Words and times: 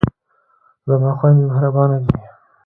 زما 0.87 1.11
خویندې 1.17 1.43
مهربانه 1.49 1.97
دي. 2.03 2.11